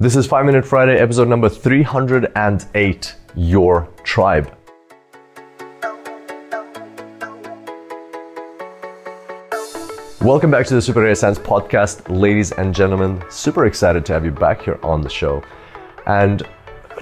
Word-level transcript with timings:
This 0.00 0.16
is 0.16 0.26
5 0.26 0.46
Minute 0.46 0.64
Friday, 0.64 0.98
episode 0.98 1.28
number 1.28 1.50
308 1.50 3.16
Your 3.36 3.86
Tribe. 4.02 4.56
Welcome 10.22 10.50
back 10.50 10.64
to 10.68 10.74
the 10.74 10.80
Super 10.80 11.14
Science 11.14 11.38
podcast, 11.38 12.00
ladies 12.08 12.52
and 12.52 12.74
gentlemen. 12.74 13.22
Super 13.28 13.66
excited 13.66 14.06
to 14.06 14.14
have 14.14 14.24
you 14.24 14.30
back 14.30 14.62
here 14.62 14.80
on 14.82 15.02
the 15.02 15.10
show. 15.10 15.42
And 16.06 16.44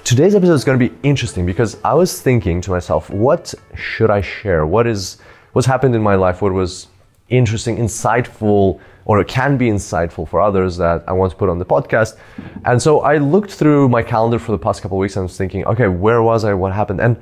today's 0.02 0.34
episode 0.34 0.54
is 0.54 0.64
going 0.64 0.76
to 0.76 0.88
be 0.88 0.92
interesting 1.04 1.46
because 1.46 1.76
I 1.84 1.94
was 1.94 2.20
thinking 2.20 2.60
to 2.62 2.72
myself, 2.72 3.10
what 3.10 3.54
should 3.76 4.10
I 4.10 4.22
share? 4.22 4.66
What 4.66 4.88
is 4.88 5.18
what's 5.52 5.68
happened 5.68 5.94
in 5.94 6.02
my 6.02 6.16
life? 6.16 6.42
What 6.42 6.52
was 6.52 6.88
interesting, 7.28 7.76
insightful, 7.76 8.80
or 9.04 9.20
it 9.20 9.28
can 9.28 9.56
be 9.56 9.68
insightful 9.68 10.28
for 10.28 10.40
others 10.40 10.76
that 10.76 11.02
I 11.08 11.12
want 11.12 11.30
to 11.32 11.36
put 11.36 11.48
on 11.48 11.58
the 11.58 11.64
podcast. 11.64 12.16
And 12.64 12.80
so 12.80 13.00
I 13.00 13.16
looked 13.16 13.52
through 13.52 13.88
my 13.88 14.02
calendar 14.02 14.38
for 14.38 14.52
the 14.52 14.58
past 14.58 14.82
couple 14.82 14.98
of 14.98 15.00
weeks 15.00 15.16
and 15.16 15.22
I 15.22 15.24
was 15.24 15.36
thinking, 15.36 15.64
okay, 15.64 15.88
where 15.88 16.22
was 16.22 16.44
I? 16.44 16.52
What 16.54 16.72
happened? 16.72 17.00
And 17.00 17.16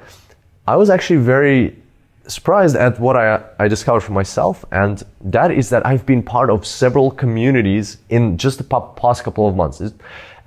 I 0.67 0.77
was 0.77 0.91
actually 0.91 1.19
very 1.19 1.77
surprised 2.27 2.75
at 2.75 2.99
what 2.99 3.17
I, 3.17 3.41
I 3.61 3.69
discovered 3.69 4.01
for 4.01 4.13
myself. 4.13 4.65
And 4.73 5.03
that 5.21 5.53
is 5.53 5.71
that 5.71 5.87
I've 5.87 6.05
been 6.05 6.23
part 6.25 6.51
of 6.51 6.67
several 6.67 7.13
communities 7.13 7.99
in 8.09 8.37
just 8.37 8.59
the 8.59 8.65
past 8.65 9.23
couple 9.23 9.49
of 9.49 9.55
months. 9.55 9.81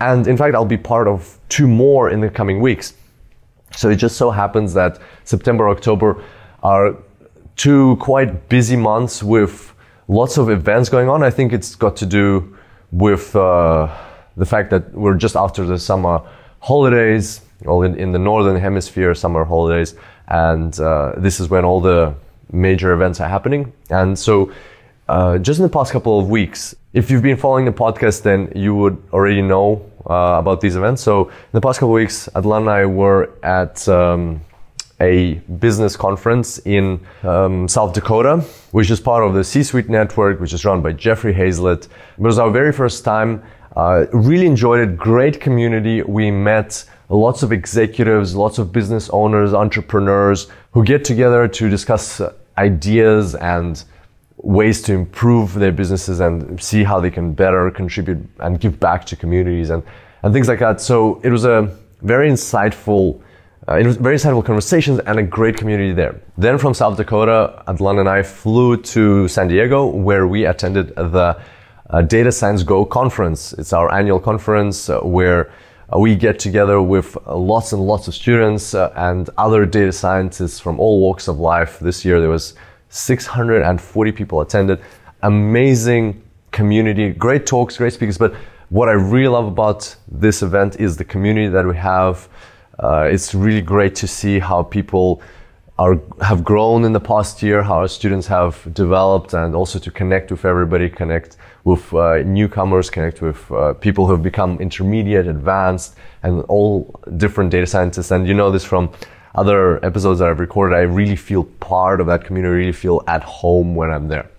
And 0.01 0.27
in 0.27 0.35
fact, 0.35 0.55
I'll 0.55 0.65
be 0.65 0.77
part 0.77 1.07
of 1.07 1.37
two 1.47 1.67
more 1.67 2.09
in 2.09 2.19
the 2.19 2.29
coming 2.29 2.59
weeks. 2.59 2.93
So 3.75 3.89
it 3.89 3.95
just 3.95 4.17
so 4.17 4.29
happens 4.29 4.73
that 4.73 4.99
September, 5.23 5.69
October 5.69 6.21
are 6.63 6.97
two 7.59 7.97
quite 7.97 8.47
busy 8.47 8.77
months 8.77 9.21
with 9.21 9.73
lots 10.07 10.37
of 10.37 10.49
events 10.49 10.87
going 10.87 11.09
on. 11.09 11.21
I 11.21 11.29
think 11.29 11.51
it's 11.51 11.75
got 11.75 11.97
to 11.97 12.05
do 12.05 12.57
with 12.91 13.35
uh, 13.35 13.93
the 14.37 14.45
fact 14.45 14.69
that 14.69 14.93
we're 14.93 15.15
just 15.15 15.35
after 15.35 15.65
the 15.65 15.77
summer 15.77 16.21
holidays, 16.61 17.41
well, 17.65 17.81
in, 17.81 17.95
in 17.99 18.13
the 18.13 18.17
northern 18.17 18.55
hemisphere, 18.55 19.13
summer 19.13 19.43
holidays, 19.43 19.95
and 20.29 20.79
uh, 20.79 21.13
this 21.17 21.41
is 21.41 21.49
when 21.49 21.65
all 21.65 21.81
the 21.81 22.15
major 22.53 22.93
events 22.93 23.19
are 23.19 23.27
happening. 23.27 23.73
And 23.89 24.17
so, 24.17 24.53
uh, 25.09 25.37
just 25.37 25.59
in 25.59 25.63
the 25.63 25.75
past 25.79 25.91
couple 25.91 26.17
of 26.17 26.29
weeks, 26.29 26.73
if 26.93 27.11
you've 27.11 27.23
been 27.23 27.37
following 27.37 27.65
the 27.65 27.73
podcast, 27.73 28.21
then 28.21 28.53
you 28.55 28.73
would 28.73 28.97
already 29.11 29.41
know 29.41 29.85
uh, 30.09 30.39
about 30.39 30.61
these 30.61 30.77
events. 30.77 31.01
So, 31.01 31.27
in 31.27 31.51
the 31.51 31.61
past 31.61 31.79
couple 31.79 31.89
of 31.89 32.01
weeks, 32.01 32.29
Hadelin 32.33 32.61
and 32.61 32.69
I 32.69 32.85
were 32.85 33.31
at 33.43 33.85
um, 33.89 34.39
a 35.01 35.35
business 35.59 35.95
conference 35.95 36.57
in 36.59 36.99
um, 37.23 37.67
South 37.67 37.93
Dakota, 37.93 38.43
which 38.71 38.91
is 38.91 38.99
part 38.99 39.23
of 39.23 39.33
the 39.33 39.43
C 39.43 39.63
Suite 39.63 39.89
Network, 39.89 40.39
which 40.39 40.53
is 40.53 40.65
run 40.65 40.81
by 40.81 40.91
Jeffrey 40.91 41.33
Hayzlett. 41.33 41.85
It 41.85 41.89
was 42.17 42.37
our 42.39 42.51
very 42.51 42.71
first 42.71 43.05
time. 43.05 43.41
Uh, 43.75 44.05
really 44.11 44.45
enjoyed 44.45 44.79
it. 44.79 44.97
Great 44.97 45.39
community. 45.39 46.01
We 46.01 46.31
met 46.31 46.83
lots 47.07 47.43
of 47.43 47.51
executives, 47.51 48.35
lots 48.35 48.57
of 48.59 48.71
business 48.71 49.09
owners, 49.11 49.53
entrepreneurs 49.53 50.47
who 50.71 50.83
get 50.83 51.03
together 51.05 51.47
to 51.47 51.69
discuss 51.69 52.21
ideas 52.57 53.35
and 53.35 53.83
ways 54.37 54.81
to 54.81 54.93
improve 54.93 55.53
their 55.53 55.71
businesses 55.71 56.19
and 56.19 56.61
see 56.61 56.83
how 56.83 56.99
they 56.99 57.09
can 57.09 57.33
better 57.33 57.71
contribute 57.71 58.19
and 58.39 58.59
give 58.59 58.79
back 58.79 59.05
to 59.05 59.15
communities 59.15 59.69
and, 59.69 59.83
and 60.23 60.33
things 60.33 60.47
like 60.47 60.59
that. 60.59 60.81
So 60.81 61.19
it 61.23 61.29
was 61.29 61.45
a 61.45 61.75
very 62.01 62.29
insightful 62.29 63.21
uh, 63.69 63.75
it 63.75 63.85
was 63.85 63.97
very 63.97 64.15
insightful 64.15 64.43
conversations 64.43 64.99
and 64.99 65.19
a 65.19 65.23
great 65.23 65.55
community 65.55 65.93
there. 65.93 66.19
Then 66.37 66.57
from 66.57 66.73
South 66.73 66.97
Dakota, 66.97 67.63
Hadelin 67.67 67.99
and 67.99 68.09
I 68.09 68.23
flew 68.23 68.77
to 68.77 69.27
San 69.27 69.47
Diego 69.47 69.85
where 69.85 70.27
we 70.27 70.45
attended 70.45 70.95
the 70.95 71.39
uh, 71.91 72.01
Data 72.01 72.31
Science 72.31 72.63
Go 72.63 72.83
conference. 72.83 73.53
It's 73.53 73.71
our 73.71 73.93
annual 73.93 74.19
conference 74.19 74.89
uh, 74.89 75.01
where 75.01 75.51
uh, 75.93 75.99
we 75.99 76.15
get 76.15 76.39
together 76.39 76.81
with 76.81 77.15
lots 77.27 77.71
and 77.71 77.85
lots 77.85 78.07
of 78.07 78.15
students 78.15 78.73
uh, 78.73 78.91
and 78.95 79.29
other 79.37 79.67
data 79.67 79.91
scientists 79.91 80.59
from 80.59 80.79
all 80.79 80.99
walks 80.99 81.27
of 81.27 81.37
life. 81.37 81.77
This 81.79 82.03
year 82.03 82.19
there 82.19 82.29
was 82.29 82.55
640 82.89 84.11
people 84.13 84.41
attended. 84.41 84.81
Amazing 85.21 86.23
community, 86.51 87.11
great 87.11 87.45
talks, 87.45 87.77
great 87.77 87.93
speakers. 87.93 88.17
But 88.17 88.33
what 88.69 88.89
I 88.89 88.93
really 88.93 89.27
love 89.27 89.45
about 89.45 89.95
this 90.07 90.41
event 90.41 90.79
is 90.79 90.97
the 90.97 91.05
community 91.05 91.49
that 91.49 91.67
we 91.67 91.75
have 91.75 92.27
uh, 92.79 93.09
it's 93.11 93.35
really 93.35 93.61
great 93.61 93.95
to 93.95 94.07
see 94.07 94.39
how 94.39 94.63
people 94.63 95.21
are 95.77 95.97
have 96.21 96.43
grown 96.43 96.83
in 96.83 96.91
the 96.93 96.99
past 96.99 97.41
year, 97.41 97.63
how 97.63 97.75
our 97.75 97.87
students 97.87 98.27
have 98.27 98.73
developed, 98.73 99.33
and 99.33 99.55
also 99.55 99.79
to 99.79 99.91
connect 99.91 100.29
with 100.31 100.43
everybody, 100.43 100.89
connect 100.89 101.37
with 101.63 101.93
uh, 101.93 102.17
newcomers, 102.23 102.89
connect 102.89 103.21
with 103.21 103.51
uh, 103.51 103.73
people 103.73 104.05
who 104.05 104.11
have 104.11 104.23
become 104.23 104.59
intermediate, 104.59 105.27
advanced, 105.27 105.95
and 106.23 106.43
all 106.43 106.99
different 107.17 107.49
data 107.51 107.65
scientists. 107.65 108.11
And 108.11 108.27
you 108.27 108.33
know 108.33 108.51
this 108.51 108.65
from 108.65 108.91
other 109.35 109.83
episodes 109.85 110.19
that 110.19 110.29
I've 110.29 110.39
recorded. 110.39 110.75
I 110.75 110.81
really 110.81 111.15
feel 111.15 111.43
part 111.43 112.01
of 112.01 112.07
that 112.07 112.25
community, 112.25 112.55
really 112.55 112.71
feel 112.71 113.01
at 113.07 113.23
home 113.23 113.75
when 113.75 113.89
I'm 113.89 114.07
there. 114.07 114.29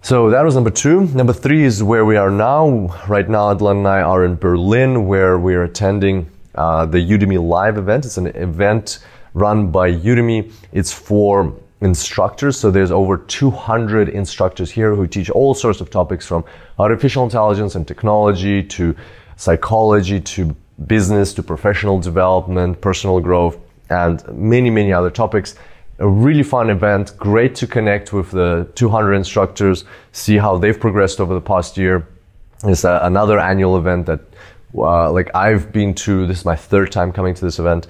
So 0.00 0.30
that 0.30 0.44
was 0.44 0.54
number 0.54 0.70
two. 0.70 1.06
Number 1.08 1.32
three 1.32 1.64
is 1.64 1.82
where 1.82 2.04
we 2.04 2.16
are 2.16 2.30
now. 2.30 2.96
Right 3.08 3.28
now, 3.28 3.52
Hadelin 3.52 3.78
and 3.78 3.88
I 3.88 4.00
are 4.02 4.24
in 4.24 4.36
Berlin, 4.36 5.06
where 5.06 5.38
we 5.38 5.54
are 5.54 5.64
attending 5.64 6.30
uh, 6.56 6.86
the 6.86 6.98
Udemy 6.98 7.42
Live 7.46 7.78
event. 7.78 8.04
It's 8.04 8.18
an 8.18 8.28
event 8.28 9.00
run 9.34 9.70
by 9.70 9.92
Udemy. 9.92 10.52
It's 10.72 10.92
for 10.92 11.54
instructors. 11.80 12.58
So 12.58 12.70
there's 12.70 12.90
over 12.90 13.18
200 13.18 14.08
instructors 14.08 14.70
here 14.70 14.94
who 14.94 15.06
teach 15.06 15.30
all 15.30 15.54
sorts 15.54 15.80
of 15.80 15.90
topics 15.90 16.26
from 16.26 16.44
artificial 16.78 17.24
intelligence 17.24 17.74
and 17.74 17.86
technology 17.86 18.62
to 18.62 18.96
psychology 19.36 20.20
to 20.20 20.56
business 20.86 21.34
to 21.34 21.42
professional 21.42 22.00
development, 22.00 22.80
personal 22.80 23.20
growth, 23.20 23.58
and 23.90 24.26
many, 24.28 24.70
many 24.70 24.92
other 24.92 25.10
topics. 25.10 25.54
A 25.98 26.08
really 26.08 26.42
fun 26.42 26.68
event. 26.70 27.16
Great 27.16 27.54
to 27.56 27.66
connect 27.66 28.12
with 28.12 28.30
the 28.30 28.68
200 28.74 29.14
instructors, 29.14 29.84
see 30.12 30.36
how 30.36 30.58
they've 30.58 30.78
progressed 30.78 31.20
over 31.20 31.34
the 31.34 31.40
past 31.40 31.76
year. 31.76 32.06
It's 32.64 32.84
a, 32.84 33.00
another 33.02 33.38
annual 33.38 33.78
event 33.78 34.06
that 34.06 34.20
uh, 34.76 35.10
like 35.10 35.30
I've 35.34 35.72
been 35.72 35.94
to, 35.94 36.26
this 36.26 36.40
is 36.40 36.44
my 36.44 36.56
third 36.56 36.92
time 36.92 37.12
coming 37.12 37.34
to 37.34 37.44
this 37.44 37.58
event. 37.58 37.86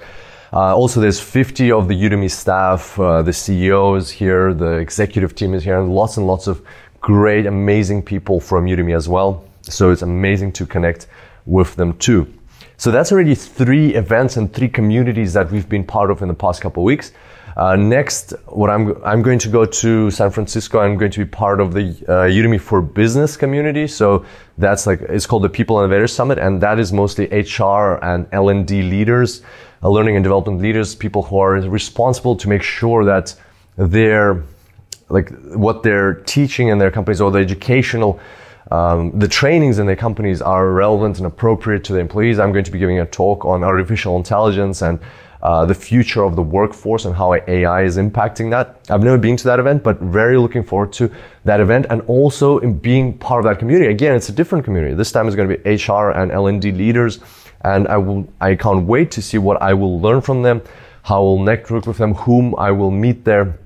Uh, 0.53 0.75
also, 0.75 1.01
there's 1.01 1.19
50 1.19 1.71
of 1.71 1.87
the 1.87 1.93
Udemy 1.93 2.31
staff, 2.31 2.97
uh, 2.99 3.21
the 3.21 3.31
CEO 3.31 3.97
is 3.97 4.09
here, 4.09 4.53
the 4.53 4.77
executive 4.77 5.35
team 5.35 5.53
is 5.53 5.63
here, 5.63 5.79
and 5.79 5.93
lots 5.93 6.17
and 6.17 6.25
lots 6.25 6.47
of 6.47 6.65
great, 7.01 7.45
amazing 7.45 8.01
people 8.01 8.39
from 8.39 8.65
Udemy 8.65 8.95
as 8.95 9.09
well. 9.09 9.43
So 9.61 9.91
it's 9.91 10.01
amazing 10.01 10.53
to 10.53 10.65
connect 10.65 11.07
with 11.45 11.75
them 11.75 11.97
too. 11.97 12.33
So 12.77 12.91
that's 12.91 13.11
already 13.11 13.35
three 13.35 13.95
events 13.95 14.37
and 14.37 14.53
three 14.53 14.69
communities 14.69 15.33
that 15.33 15.51
we've 15.51 15.67
been 15.67 15.83
part 15.83 16.11
of 16.11 16.21
in 16.21 16.27
the 16.27 16.33
past 16.33 16.61
couple 16.61 16.83
of 16.83 16.85
weeks. 16.85 17.11
Uh, 17.57 17.75
next, 17.75 18.33
what 18.45 18.69
I'm 18.69 19.03
I'm 19.03 19.23
going 19.23 19.39
to 19.39 19.49
go 19.49 19.65
to 19.65 20.11
San 20.11 20.29
Francisco. 20.29 20.79
I'm 20.79 20.95
going 20.95 21.09
to 21.09 21.25
be 21.25 21.25
part 21.25 21.59
of 21.59 21.73
the 21.73 21.87
uh, 22.07 22.29
Udemy 22.29 22.61
for 22.61 22.83
Business 22.83 23.35
community. 23.35 23.87
So 23.87 24.23
that's 24.59 24.85
like 24.85 25.01
it's 25.01 25.25
called 25.25 25.41
the 25.41 25.49
People 25.49 25.79
Innovators 25.79 26.13
Summit, 26.13 26.37
and 26.37 26.61
that 26.61 26.77
is 26.77 26.93
mostly 26.93 27.25
HR 27.25 27.97
and 28.03 28.27
L 28.31 28.49
and 28.49 28.67
D 28.67 28.83
leaders, 28.83 29.41
uh, 29.81 29.89
learning 29.89 30.15
and 30.15 30.23
development 30.23 30.61
leaders, 30.61 30.93
people 30.93 31.23
who 31.23 31.39
are 31.39 31.53
responsible 31.53 32.35
to 32.35 32.47
make 32.47 32.61
sure 32.61 33.03
that 33.05 33.33
their 33.75 34.43
like 35.09 35.31
what 35.55 35.81
they're 35.81 36.13
teaching 36.25 36.67
in 36.67 36.77
their 36.77 36.91
companies 36.91 37.21
or 37.21 37.31
the 37.31 37.39
educational 37.39 38.19
um, 38.69 39.17
the 39.17 39.27
trainings 39.27 39.79
in 39.79 39.87
their 39.87 39.95
companies 39.95 40.41
are 40.41 40.71
relevant 40.71 41.17
and 41.17 41.25
appropriate 41.25 41.83
to 41.85 41.93
the 41.93 41.99
employees. 41.99 42.37
I'm 42.37 42.51
going 42.51 42.65
to 42.65 42.71
be 42.71 42.77
giving 42.77 42.99
a 42.99 43.05
talk 43.05 43.45
on 43.45 43.63
artificial 43.63 44.15
intelligence 44.17 44.81
and 44.83 44.99
uh, 45.41 45.65
the 45.65 45.73
future 45.73 46.23
of 46.23 46.35
the 46.35 46.41
workforce 46.41 47.05
and 47.05 47.15
how 47.15 47.33
AI 47.33 47.83
is 47.83 47.97
impacting 47.97 48.49
that. 48.49 48.79
I've 48.89 49.03
never 49.03 49.17
been 49.17 49.37
to 49.37 49.43
that 49.45 49.59
event, 49.59 49.83
but 49.83 49.99
very 49.99 50.37
looking 50.37 50.63
forward 50.63 50.93
to 50.93 51.11
that 51.45 51.59
event 51.59 51.85
and 51.89 52.01
also 52.07 52.57
in 52.59 52.77
being 52.77 53.17
part 53.17 53.45
of 53.45 53.49
that 53.49 53.59
community. 53.59 53.91
Again, 53.91 54.15
it's 54.15 54.29
a 54.29 54.33
different 54.33 54.65
community. 54.65 54.95
This 54.95 55.11
time 55.11 55.27
it's 55.27 55.35
going 55.35 55.49
to 55.49 55.57
be 55.57 55.69
HR 55.75 56.09
and 56.11 56.31
L&D 56.31 56.71
leaders, 56.71 57.19
and 57.61 57.87
I 57.87 57.97
will 57.97 58.27
I 58.41 58.55
can't 58.55 58.85
wait 58.85 59.11
to 59.11 59.21
see 59.21 59.37
what 59.37 59.61
I 59.61 59.73
will 59.73 59.99
learn 59.99 60.21
from 60.21 60.41
them, 60.41 60.61
how 61.03 61.17
I 61.17 61.21
will 61.21 61.43
network 61.43 61.85
with 61.85 61.97
them, 61.97 62.13
whom 62.13 62.55
I 62.55 62.71
will 62.71 62.91
meet 62.91 63.23
there, 63.23 63.57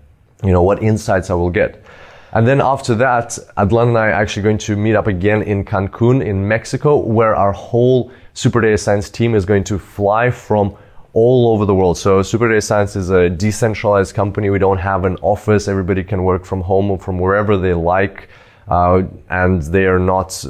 you 0.44 0.52
know, 0.52 0.64
what 0.64 0.84
insights 0.84 1.30
I 1.30 1.36
will 1.36 1.50
get. 1.50 1.84
And 2.34 2.48
then 2.48 2.62
after 2.62 2.96
that, 2.96 3.38
Hadelin 3.58 3.90
and 3.90 3.98
I 3.98 4.08
are 4.08 4.12
actually 4.12 4.44
going 4.44 4.58
to 4.60 4.78
meet 4.78 4.96
up 4.96 5.08
again 5.08 5.42
in 5.42 5.66
Cancun 5.66 6.26
in 6.26 6.48
Mexico, 6.48 6.98
where 6.98 7.36
our 7.36 7.52
whole 7.52 8.12
Super 8.34 8.62
Data 8.62 8.78
Science 8.78 9.10
team 9.10 9.36
is 9.36 9.46
going 9.46 9.66
to 9.66 9.78
fly 9.78 10.32
from 10.32 10.78
all 11.14 11.50
over 11.50 11.66
the 11.66 11.76
world. 11.76 11.98
So 11.98 12.22
Super 12.22 12.48
Data 12.48 12.62
Science 12.62 12.96
is 12.96 13.10
a 13.10 13.30
decentralized 13.30 14.16
company. 14.16 14.50
We 14.50 14.60
don't 14.60 14.78
have 14.78 15.06
an 15.06 15.18
office. 15.22 15.68
Everybody 15.68 16.04
can 16.04 16.24
work 16.24 16.46
from 16.46 16.62
home 16.62 16.90
or 16.90 16.98
from 16.98 17.20
wherever 17.20 17.58
they 17.58 17.74
like. 17.74 18.30
Uh, 18.68 19.04
and 19.30 19.62
they 19.64 19.86
are 19.86 20.00
not 20.00 20.46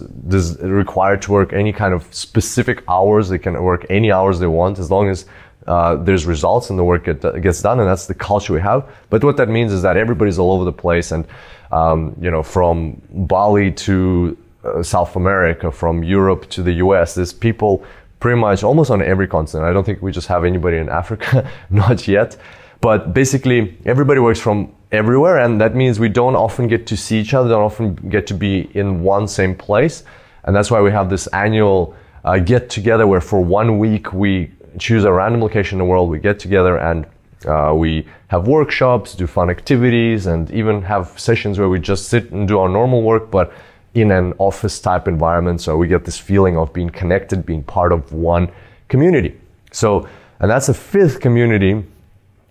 required 0.61 1.21
to 1.23 1.31
work 1.31 1.53
any 1.53 1.73
kind 1.73 1.93
of 1.93 2.13
specific 2.13 2.83
hours. 2.87 3.29
They 3.29 3.39
can 3.39 3.61
work 3.61 3.85
any 3.89 4.11
hours 4.11 4.39
they 4.39 4.47
want 4.47 4.77
as 4.77 4.91
long 4.91 5.09
as 5.09 5.25
uh, 5.65 5.95
there's 5.95 6.25
results 6.25 6.69
and 6.69 6.77
the 6.77 6.83
work 6.83 7.05
get, 7.05 7.21
gets 7.41 7.61
done. 7.61 7.79
And 7.79 7.89
that's 7.89 8.05
the 8.05 8.13
culture 8.13 8.53
we 8.53 8.61
have. 8.61 8.87
But 9.09 9.23
what 9.23 9.37
that 9.37 9.49
means 9.49 9.73
is 9.73 9.81
that 9.81 9.97
everybody's 9.97 10.37
all 10.37 10.51
over 10.51 10.65
the 10.65 10.71
place. 10.71 11.11
And, 11.11 11.25
um, 11.71 12.15
you 12.21 12.29
know, 12.29 12.43
from 12.43 13.01
Bali 13.09 13.71
to 13.71 14.37
uh, 14.63 14.83
South 14.83 15.15
America, 15.15 15.71
from 15.71 16.03
Europe 16.03 16.47
to 16.51 16.61
the 16.61 16.73
US. 16.73 17.15
There's 17.15 17.33
people 17.33 17.83
pretty 18.21 18.39
much 18.39 18.63
almost 18.63 18.89
on 18.89 19.01
every 19.01 19.27
continent. 19.27 19.65
I 19.65 19.73
don't 19.73 19.83
think 19.83 20.01
we 20.01 20.11
just 20.13 20.27
have 20.27 20.45
anybody 20.45 20.77
in 20.77 20.87
Africa, 20.87 21.49
not 21.69 22.07
yet. 22.07 22.37
But 22.79 23.13
basically, 23.13 23.77
everybody 23.85 24.21
works 24.21 24.39
from 24.39 24.73
everywhere, 24.91 25.39
and 25.39 25.59
that 25.59 25.75
means 25.75 25.99
we 25.99 26.09
don't 26.09 26.35
often 26.35 26.67
get 26.67 26.87
to 26.87 26.97
see 26.97 27.19
each 27.19 27.33
other, 27.33 27.49
don't 27.49 27.63
often 27.63 27.95
get 28.09 28.25
to 28.27 28.33
be 28.33 28.69
in 28.73 29.03
one 29.03 29.27
same 29.27 29.55
place. 29.55 30.03
And 30.43 30.55
that's 30.55 30.71
why 30.71 30.81
we 30.81 30.91
have 30.91 31.09
this 31.09 31.27
annual 31.27 31.95
uh, 32.23 32.39
get 32.39 32.69
together 32.69 33.05
where 33.07 33.21
for 33.21 33.43
one 33.43 33.79
week 33.79 34.13
we 34.13 34.51
choose 34.79 35.03
a 35.03 35.11
random 35.11 35.41
location 35.41 35.79
in 35.79 35.85
the 35.85 35.89
world, 35.89 36.09
we 36.09 36.19
get 36.19 36.39
together 36.39 36.77
and 36.77 37.05
uh, 37.45 37.73
we 37.75 38.07
have 38.27 38.47
workshops, 38.47 39.15
do 39.15 39.27
fun 39.27 39.49
activities, 39.49 40.27
and 40.27 40.49
even 40.51 40.81
have 40.81 41.19
sessions 41.19 41.57
where 41.59 41.69
we 41.69 41.79
just 41.79 42.07
sit 42.07 42.31
and 42.31 42.47
do 42.47 42.59
our 42.59 42.69
normal 42.69 43.01
work, 43.01 43.31
but 43.31 43.51
in 43.93 44.11
an 44.11 44.33
office 44.37 44.79
type 44.79 45.07
environment. 45.07 45.61
So 45.61 45.77
we 45.77 45.87
get 45.87 46.05
this 46.05 46.17
feeling 46.17 46.57
of 46.57 46.71
being 46.73 46.89
connected, 46.89 47.45
being 47.45 47.63
part 47.63 47.91
of 47.91 48.11
one 48.13 48.51
community. 48.87 49.39
So, 49.71 50.07
and 50.39 50.49
that's 50.49 50.69
a 50.69 50.73
fifth 50.73 51.19
community 51.19 51.83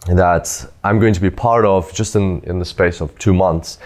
that 0.07 0.71
I'm 0.85 0.99
going 0.99 1.15
to 1.15 1.21
be 1.21 1.31
part 1.31 1.65
of 1.65 1.93
just 1.93 2.17
in, 2.17 2.41
in 2.43 2.59
the 2.59 2.65
space 2.65 3.01
of 3.01 3.17
two 3.19 3.35
months. 3.35 3.79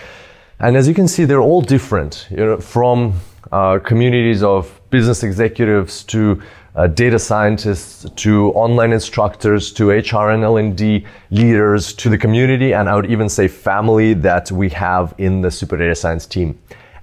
And 0.60 0.76
as 0.76 0.86
you 0.86 0.94
can 0.94 1.08
see, 1.08 1.24
they're 1.24 1.40
all 1.40 1.60
different, 1.60 2.28
you 2.30 2.36
know, 2.36 2.58
from 2.58 3.14
uh, 3.50 3.78
communities 3.80 4.42
of 4.42 4.80
business 4.90 5.22
executives 5.22 6.04
to 6.04 6.40
uh, 6.76 6.86
data 6.88 7.18
scientists 7.18 8.08
to 8.16 8.50
online 8.52 8.92
instructors 8.92 9.72
to 9.72 9.90
HR 9.90 10.30
and 10.30 10.42
L&D 10.42 11.06
leaders 11.30 11.92
to 11.94 12.08
the 12.08 12.18
community 12.18 12.74
and 12.74 12.88
I 12.88 12.96
would 12.96 13.10
even 13.10 13.28
say 13.28 13.46
family 13.46 14.12
that 14.14 14.50
we 14.50 14.68
have 14.70 15.14
in 15.18 15.40
the 15.40 15.50
Super 15.50 15.76
Data 15.76 15.94
Science 15.94 16.26
team. 16.26 16.58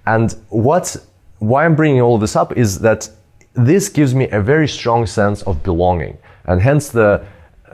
And 0.05 0.35
what 0.49 0.95
why 1.39 1.65
I'm 1.65 1.75
bringing 1.75 2.01
all 2.01 2.17
this 2.19 2.35
up 2.35 2.55
is 2.55 2.79
that 2.79 3.09
this 3.53 3.89
gives 3.89 4.13
me 4.13 4.29
a 4.29 4.39
very 4.39 4.67
strong 4.67 5.05
sense 5.05 5.41
of 5.43 5.63
belonging 5.63 6.17
and 6.45 6.61
hence 6.61 6.89
the 6.89 7.25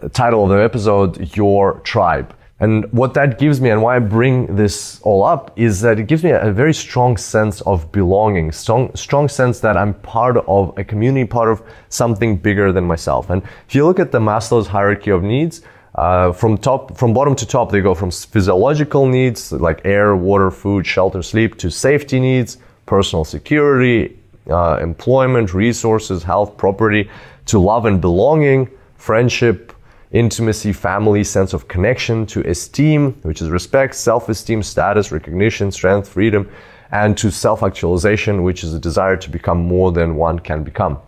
uh, 0.01 0.07
title 0.09 0.44
of 0.44 0.50
the 0.50 0.63
episode 0.63 1.35
Your 1.35 1.79
Tribe. 1.81 2.33
And 2.59 2.91
what 2.91 3.13
that 3.13 3.38
gives 3.38 3.62
me 3.62 3.69
and 3.69 3.83
why 3.83 3.97
I 3.97 4.00
bring 4.00 4.56
this 4.56 5.00
all 5.01 5.24
up 5.24 5.51
is 5.59 5.81
that 5.81 6.00
it 6.00 6.07
gives 6.07 6.24
me 6.24 6.31
a 6.31 6.51
very 6.51 6.74
strong 6.74 7.15
sense 7.15 7.62
of 7.62 7.91
belonging, 7.91 8.51
strong, 8.51 8.95
strong 8.95 9.30
sense 9.30 9.59
that 9.59 9.77
I'm 9.77 9.94
part 9.94 10.38
of 10.38 10.75
a 10.75 10.83
community, 10.83 11.27
part 11.27 11.51
of 11.51 11.62
something 11.89 12.35
bigger 12.35 12.71
than 12.71 12.85
myself. 12.85 13.30
And 13.30 13.44
if 13.68 13.75
you 13.75 13.85
look 13.85 14.00
at 14.00 14.12
the 14.12 14.19
Maslow's 14.19 14.68
hierarchy 14.68 15.12
of 15.12 15.21
needs, 15.21 15.62
uh, 15.97 16.31
from 16.31 16.57
top, 16.57 16.95
from 16.95 17.13
bottom 17.13 17.35
to 17.35 17.45
top, 17.45 17.71
they 17.71 17.81
go 17.81 17.95
from 17.95 18.11
physiological 18.11 19.07
needs 19.07 19.51
like 19.51 19.81
air, 19.83 20.15
water, 20.15 20.51
food, 20.51 20.85
shelter, 20.85 21.23
sleep 21.23 21.57
to 21.57 21.71
safety 21.71 22.19
needs, 22.19 22.57
personal 22.85 23.25
security, 23.25 24.17
uh, 24.49 24.77
employment, 24.79 25.53
resources, 25.53 26.21
health, 26.23 26.55
property, 26.55 27.09
to 27.45 27.57
love 27.57 27.85
and 27.85 27.99
belonging, 27.99 28.69
friendship, 28.95 29.73
intimacy, 30.11 30.71
family, 30.71 31.23
sense 31.23 31.53
of 31.53 31.67
connection, 31.67 32.25
to 32.27 32.41
esteem, 32.47 33.13
which 33.23 33.41
is 33.41 33.49
respect, 33.49 33.95
self 33.95 34.29
esteem, 34.29 34.61
status, 34.61 35.11
recognition, 35.11 35.71
strength, 35.71 36.07
freedom, 36.07 36.47
and 36.91 37.17
to 37.17 37.31
self 37.31 37.63
actualization, 37.63 38.44
which 38.44 38.63
is 38.63 38.73
a 38.73 38.79
desire 38.79 39.17
to 39.17 39.29
become 39.31 39.57
more 39.57 39.91
than 39.91 40.15
one 40.15 40.38
can 40.38 40.63
become. 40.63 40.99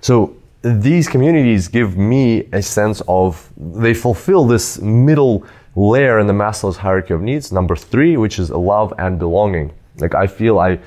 So 0.00 0.36
these 0.62 1.08
communities 1.08 1.68
give 1.68 1.96
me 1.96 2.48
a 2.52 2.62
sense 2.62 3.02
of, 3.08 3.50
they 3.56 3.94
fulfill 3.94 4.46
this 4.46 4.80
middle 4.80 5.44
layer 5.74 6.18
in 6.18 6.26
the 6.26 6.32
Maslow's 6.32 6.76
hierarchy 6.76 7.14
of 7.14 7.20
needs, 7.20 7.52
number 7.52 7.74
three, 7.74 8.16
which 8.16 8.38
is 8.38 8.50
love 8.50 8.92
and 8.98 9.18
belonging. 9.18 9.72
Like 9.98 10.14
I 10.14 10.26
feel 10.26 10.58
I, 10.58 10.78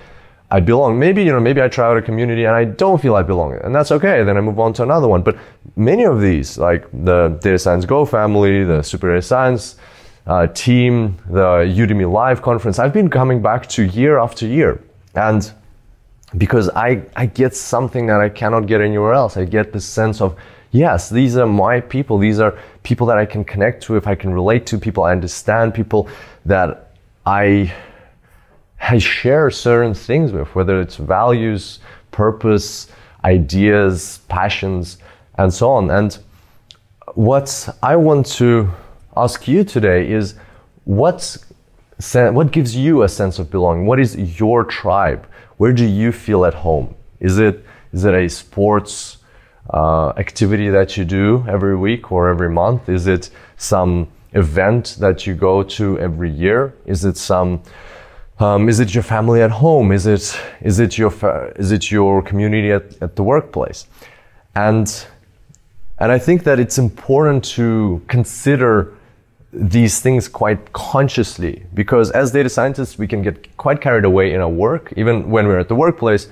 I 0.49 0.59
belong. 0.59 0.97
Maybe, 0.97 1.23
you 1.23 1.31
know, 1.31 1.39
maybe 1.39 1.61
I 1.61 1.67
try 1.67 1.87
out 1.87 1.97
a 1.97 2.01
community 2.01 2.45
and 2.45 2.55
I 2.55 2.65
don't 2.65 3.01
feel 3.01 3.15
I 3.15 3.23
belong. 3.23 3.59
And 3.63 3.75
that's 3.75 3.91
okay. 3.91 4.23
Then 4.23 4.37
I 4.37 4.41
move 4.41 4.59
on 4.59 4.73
to 4.73 4.83
another 4.83 5.07
one. 5.07 5.23
But 5.23 5.37
many 5.75 6.03
of 6.03 6.21
these, 6.21 6.57
like 6.57 6.89
the 6.91 7.37
Data 7.41 7.59
Science 7.59 7.85
Go 7.85 8.05
family, 8.05 8.63
the 8.63 8.81
Super 8.81 9.09
Data 9.09 9.21
Science 9.21 9.75
uh, 10.27 10.47
team, 10.47 11.17
the 11.29 11.65
Udemy 11.75 12.09
Live 12.11 12.41
conference, 12.41 12.79
I've 12.79 12.93
been 12.93 13.09
coming 13.09 13.41
back 13.41 13.67
to 13.69 13.83
year 13.83 14.19
after 14.19 14.47
year. 14.47 14.81
And 15.15 15.51
because 16.37 16.69
I, 16.69 17.03
I 17.15 17.25
get 17.25 17.55
something 17.55 18.07
that 18.07 18.19
I 18.19 18.29
cannot 18.29 18.67
get 18.67 18.81
anywhere 18.81 19.13
else. 19.13 19.37
I 19.37 19.45
get 19.45 19.71
this 19.73 19.85
sense 19.85 20.21
of, 20.21 20.37
yes, 20.71 21.09
these 21.09 21.37
are 21.37 21.45
my 21.45 21.79
people. 21.79 22.17
These 22.17 22.39
are 22.39 22.57
people 22.83 23.07
that 23.07 23.17
I 23.17 23.25
can 23.25 23.43
connect 23.43 23.83
to, 23.83 23.95
if 23.95 24.07
I 24.07 24.15
can 24.15 24.33
relate 24.33 24.65
to, 24.67 24.77
people 24.77 25.03
I 25.03 25.11
understand, 25.11 25.73
people 25.73 26.09
that 26.45 26.91
I 27.25 27.73
I 28.81 28.99
share 28.99 29.49
certain 29.49 29.93
things 29.93 30.31
with, 30.31 30.53
whether 30.53 30.79
it's 30.79 30.97
values, 30.97 31.79
purpose, 32.11 32.87
ideas, 33.23 34.19
passions, 34.27 34.97
and 35.37 35.51
so 35.51 35.71
on. 35.71 35.89
And 35.89 36.17
what 37.15 37.69
I 37.81 37.95
want 37.95 38.27
to 38.33 38.69
ask 39.17 39.47
you 39.47 39.63
today 39.63 40.11
is 40.11 40.35
what, 40.83 41.37
what 42.11 42.51
gives 42.51 42.75
you 42.75 43.03
a 43.03 43.09
sense 43.09 43.39
of 43.39 43.49
belonging? 43.49 43.87
What 43.87 43.99
is 43.99 44.39
your 44.39 44.63
tribe? 44.63 45.25
Where 45.57 45.73
do 45.73 45.85
you 45.85 46.11
feel 46.11 46.45
at 46.45 46.53
home? 46.53 46.95
Is 47.19 47.39
it, 47.39 47.65
is 47.93 48.03
it 48.05 48.13
a 48.13 48.27
sports 48.27 49.17
uh, 49.69 50.09
activity 50.17 50.69
that 50.69 50.97
you 50.97 51.05
do 51.05 51.45
every 51.47 51.75
week 51.75 52.11
or 52.11 52.29
every 52.29 52.49
month? 52.49 52.89
Is 52.89 53.07
it 53.07 53.29
some 53.57 54.07
event 54.33 54.97
that 54.99 55.25
you 55.25 55.33
go 55.33 55.63
to 55.63 55.97
every 55.99 56.29
year? 56.29 56.75
Is 56.85 57.05
it 57.05 57.17
some 57.17 57.61
um, 58.37 58.67
is 58.67 58.81
it 58.81 58.93
your 58.93 59.03
family 59.03 59.41
at 59.41 59.51
home? 59.51 59.93
Is 59.93 60.05
it 60.05 60.37
is 60.61 60.79
it 60.79 60.97
your 60.97 61.13
is 61.55 61.71
it 61.71 61.89
your 61.89 62.21
community 62.21 62.71
at, 62.71 63.01
at 63.01 63.15
the 63.15 63.23
workplace? 63.23 63.87
And 64.55 64.87
and 65.97 66.11
I 66.11 66.19
think 66.19 66.43
that 66.43 66.59
it's 66.59 66.77
important 66.77 67.45
to 67.55 68.01
consider 68.07 68.93
these 69.55 70.01
things 70.01 70.27
quite 70.27 70.73
consciously 70.73 71.65
because 71.73 72.11
as 72.11 72.31
data 72.31 72.49
scientists 72.49 72.97
we 72.97 73.07
can 73.07 73.21
get 73.21 73.55
quite 73.55 73.79
carried 73.79 74.03
away 74.03 74.33
in 74.33 74.41
our 74.41 74.49
work. 74.49 74.93
Even 74.97 75.29
when 75.29 75.47
we're 75.47 75.59
at 75.59 75.69
the 75.69 75.75
workplace, 75.75 76.27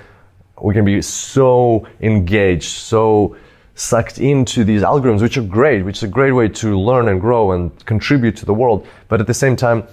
we 0.62 0.74
can 0.74 0.86
be 0.86 1.02
so 1.02 1.88
engaged, 2.02 2.70
so 2.70 3.36
sucked 3.76 4.20
into 4.20 4.64
these 4.64 4.82
algorithms, 4.82 5.22
which 5.22 5.38
are 5.38 5.44
great, 5.44 5.84
which 5.84 5.98
is 5.98 6.04
a 6.04 6.08
great 6.08 6.32
way 6.32 6.48
to 6.48 6.80
learn 6.80 7.08
and 7.08 7.20
grow 7.20 7.54
and 7.54 7.86
contribute 7.86 8.36
to 8.38 8.46
the 8.46 8.54
world. 8.54 8.86
But 9.08 9.20
at 9.20 9.28
the 9.28 9.34
same 9.34 9.56
time, 9.56 9.88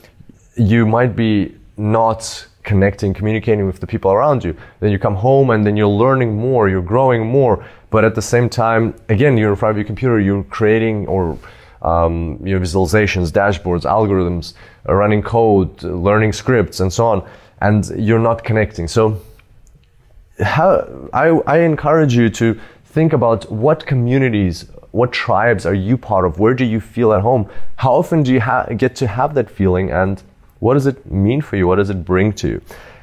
you 0.57 0.85
might 0.85 1.17
be 1.17 1.57
not 1.77 2.47
connecting, 2.63 3.15
communicating 3.15 3.67
with 3.67 3.81
the 3.81 3.87
people 3.87 4.11
around 4.13 4.45
you. 4.45 4.55
Then 4.81 4.91
you 4.91 4.99
come 4.99 5.15
home 5.15 5.51
and 5.51 5.65
then 5.67 5.77
you're 5.77 5.89
learning 5.89 6.37
more, 6.37 6.69
you're 6.69 6.83
growing 6.83 7.27
more. 7.27 7.65
But 7.91 8.05
at 8.05 8.15
the 8.15 8.23
same 8.23 8.49
time, 8.49 8.95
again, 9.09 9.39
you're 9.39 9.51
in 9.51 9.57
front 9.57 9.71
of 9.71 9.77
your 9.79 9.87
computer, 9.87 10.21
you're 10.21 10.45
creating 10.45 11.07
or 11.07 11.39
um, 11.83 12.39
your 12.45 12.61
visualizations, 12.61 13.31
dashboards, 13.31 13.83
algorithms, 13.83 14.55
uh, 14.89 14.95
running 14.95 15.23
code, 15.23 15.83
learning 15.83 16.33
scripts, 16.33 16.81
and 16.81 16.93
so 16.93 17.07
on. 17.07 17.29
And 17.61 17.91
you're 17.97 18.19
not 18.19 18.45
connecting. 18.45 18.89
So 18.89 19.21
how, 20.41 21.09
I, 21.13 21.29
I 21.47 21.59
encourage 21.61 22.15
you 22.15 22.29
to 22.31 22.59
think 22.85 23.13
about 23.13 23.51
what 23.51 23.87
communities, 23.87 24.67
what 24.93 25.13
tribes 25.13 25.67
are 25.67 25.75
you 25.75 25.97
part 25.97 26.25
of? 26.25 26.39
Where 26.39 26.55
do 26.55 26.65
you 26.65 26.81
feel 26.81 27.13
at 27.13 27.23
home? 27.23 27.49
How 27.77 27.93
often 27.93 28.23
do 28.23 28.33
you 28.33 28.41
ha- 28.41 28.67
get 28.77 28.97
to 28.97 29.07
have 29.07 29.35
that 29.35 29.51
feeling? 29.51 29.91
And 29.91 30.23
what 30.59 30.75
does 30.75 30.87
it 30.87 31.11
mean 31.11 31.41
for 31.41 31.57
you? 31.57 31.67
What 31.67 31.77
does 31.77 31.91
it 31.91 32.05
bring 32.05 32.33
to 32.35 32.49
you? 32.49 32.63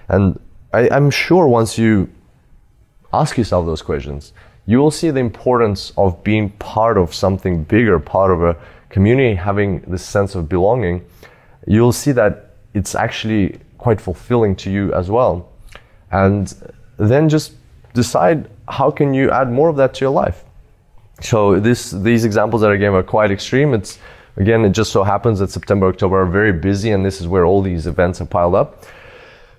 And 0.09 0.39
I, 0.73 0.89
I'm 0.89 1.09
sure 1.09 1.47
once 1.47 1.77
you 1.77 2.09
ask 3.13 3.37
yourself 3.37 3.65
those 3.65 3.81
questions, 3.81 4.33
you 4.67 4.77
will 4.77 4.91
see 4.91 5.09
the 5.09 5.19
importance 5.19 5.91
of 5.97 6.23
being 6.23 6.51
part 6.51 6.97
of 6.97 7.13
something 7.13 7.63
bigger, 7.63 7.97
part 7.97 8.31
of 8.31 8.43
a 8.43 8.55
community, 8.89 9.33
having 9.33 9.79
this 9.87 10.05
sense 10.05 10.35
of 10.35 10.47
belonging. 10.47 11.03
You'll 11.65 11.91
see 11.91 12.11
that 12.11 12.51
it's 12.75 12.93
actually 12.93 13.59
quite 13.79 13.99
fulfilling 13.99 14.55
to 14.57 14.69
you 14.69 14.93
as 14.93 15.09
well. 15.09 15.49
And 16.11 16.53
then 16.97 17.29
just 17.29 17.53
decide 17.93 18.49
how 18.67 18.91
can 18.91 19.13
you 19.13 19.31
add 19.31 19.51
more 19.51 19.69
of 19.69 19.77
that 19.77 19.95
to 19.95 20.05
your 20.05 20.11
life. 20.11 20.43
So 21.21 21.59
this, 21.59 21.89
these 21.89 22.25
examples 22.25 22.61
that 22.61 22.69
I 22.69 22.75
gave 22.75 22.93
are 22.93 23.01
quite 23.01 23.31
extreme. 23.31 23.73
It's 23.73 23.97
Again, 24.37 24.63
it 24.65 24.69
just 24.69 24.91
so 24.91 25.03
happens 25.03 25.39
that 25.39 25.49
September, 25.49 25.87
October 25.87 26.21
are 26.21 26.25
very 26.27 26.53
busy, 26.53 26.91
and 26.91 27.03
this 27.03 27.19
is 27.19 27.27
where 27.27 27.43
all 27.43 27.63
these 27.63 27.87
events 27.87 28.21
are 28.21 28.25
piled 28.25 28.53
up. 28.53 28.85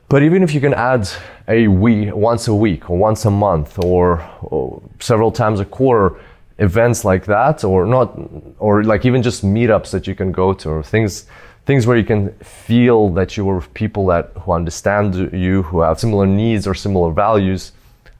But 0.08 0.22
even 0.22 0.42
if 0.42 0.54
you 0.54 0.60
can 0.60 0.72
add 0.72 1.06
a 1.48 1.68
week, 1.68 2.14
once 2.14 2.48
a 2.48 2.54
week, 2.54 2.88
or 2.88 2.96
once 2.96 3.26
a 3.26 3.30
month, 3.30 3.78
or, 3.78 4.26
or 4.40 4.80
several 5.00 5.30
times 5.30 5.60
a 5.60 5.66
quarter, 5.66 6.18
events 6.58 7.04
like 7.04 7.26
that, 7.26 7.62
or 7.62 7.84
not, 7.84 8.18
or 8.58 8.84
like 8.84 9.04
even 9.04 9.22
just 9.22 9.44
meetups 9.44 9.90
that 9.90 10.06
you 10.06 10.14
can 10.14 10.32
go 10.32 10.54
to, 10.54 10.70
or 10.70 10.82
things, 10.82 11.26
things 11.66 11.86
where 11.86 11.98
you 11.98 12.04
can 12.04 12.32
feel 12.38 13.10
that 13.10 13.36
you 13.36 13.48
are 13.50 13.56
with 13.56 13.74
people 13.74 14.06
that 14.06 14.32
who 14.40 14.52
understand 14.52 15.14
you, 15.32 15.62
who 15.64 15.80
have 15.80 16.00
similar 16.00 16.26
needs 16.26 16.66
or 16.66 16.74
similar 16.74 17.12
values. 17.12 17.72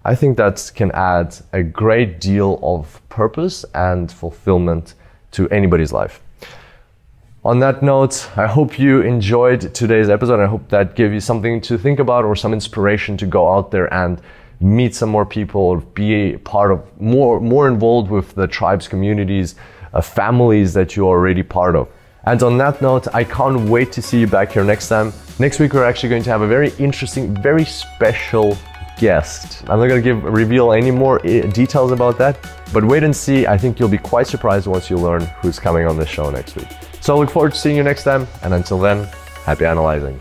I 0.04 0.14
think 0.14 0.37
that 0.37 0.71
can 0.75 0.90
add 0.92 1.37
a 1.54 1.62
great 1.62 2.21
deal 2.21 2.61
of 2.62 3.00
purpose 3.09 3.64
and 3.75 4.12
fulfillment 4.12 4.92
to 5.33 5.49
anybody's 5.49 5.92
life. 5.92 6.21
On 7.49 7.61
that 7.61 7.83
note, 7.83 8.28
I 8.37 8.47
hope 8.47 8.78
you 8.78 9.00
enjoyed 9.00 9.73
today's 9.73 10.11
episode. 10.11 10.38
I 10.38 10.45
hope 10.45 10.69
that 10.69 10.95
gave 10.95 11.14
you 11.14 11.21
something 11.21 11.62
to 11.62 11.78
think 11.78 11.99
about 11.99 12.26
or 12.26 12.37
some 12.37 12.52
inspiration 12.52 13.17
to 13.17 13.25
go 13.25 13.50
out 13.50 13.71
there 13.71 13.93
and 13.93 14.21
meet 14.61 14.95
some 14.95 15.09
more 15.09 15.25
people 15.25 15.62
or 15.62 15.81
be 15.81 16.37
part 16.45 16.71
of 16.71 16.81
more 17.00 17.40
more 17.40 17.67
involved 17.67 18.11
with 18.11 18.35
the 18.35 18.47
tribes 18.47 18.87
communities 18.87 19.55
uh, 19.95 20.00
families 20.02 20.75
that 20.75 20.95
you're 20.95 21.07
already 21.07 21.43
part 21.43 21.75
of 21.75 21.88
and 22.25 22.43
on 22.43 22.59
that 22.59 22.83
note 22.83 23.07
i 23.14 23.23
can't 23.23 23.61
wait 23.71 23.93
to 23.93 24.02
see 24.02 24.19
you 24.19 24.26
back 24.26 24.50
here 24.50 24.64
next 24.64 24.88
time 24.88 25.12
next 25.38 25.61
week 25.61 25.73
we're 25.73 25.85
actually 25.85 26.09
going 26.09 26.25
to 26.25 26.31
have 26.31 26.40
a 26.40 26.47
very 26.49 26.71
interesting 26.81 27.33
very 27.40 27.64
special 27.64 28.59
guest. 28.99 29.62
I'm 29.69 29.78
not 29.78 29.88
to 29.88 30.02
give 30.02 30.23
reveal 30.25 30.73
any 30.73 30.90
more 30.90 31.25
eh, 31.25 31.43
details 31.43 31.93
about 31.93 32.19
that 32.19 32.38
but 32.73 32.85
wait 32.85 33.02
and 33.02 33.17
see. 33.17 33.47
I 33.47 33.57
think 33.57 33.78
you'll 33.78 33.88
be 33.88 33.99
quite 33.99 34.26
surprised 34.26 34.67
once 34.67 34.90
you 34.90 34.97
learn 34.97 35.23
who's 35.40 35.59
coming 35.59 35.87
on 35.87 35.97
the 35.97 36.07
show 36.07 36.31
next 36.31 36.57
week. 36.57 36.69
So 37.00 37.14
i 37.14 37.19
look 37.19 37.31
forward 37.31 37.52
to 37.52 37.59
seeing 37.59 37.76
you 37.76 37.83
next 37.83 38.05
time 38.05 38.26
and 38.43 38.52
until 38.55 38.78
then 38.78 39.09
happy 39.45 39.64
analyzing 39.64 40.21